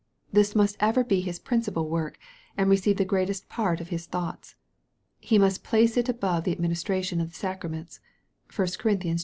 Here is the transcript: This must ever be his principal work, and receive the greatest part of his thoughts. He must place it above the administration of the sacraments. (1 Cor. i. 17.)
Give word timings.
This 0.33 0.55
must 0.55 0.77
ever 0.79 1.03
be 1.03 1.21
his 1.21 1.37
principal 1.37 1.87
work, 1.87 2.17
and 2.57 2.71
receive 2.71 2.97
the 2.97 3.05
greatest 3.05 3.47
part 3.49 3.79
of 3.79 3.89
his 3.89 4.07
thoughts. 4.07 4.55
He 5.19 5.37
must 5.37 5.63
place 5.63 5.95
it 5.95 6.09
above 6.09 6.43
the 6.43 6.51
administration 6.53 7.21
of 7.21 7.29
the 7.29 7.35
sacraments. 7.35 7.99
(1 8.51 8.55
Cor. 8.79 8.91
i. 8.93 8.93
17.) 8.95 9.19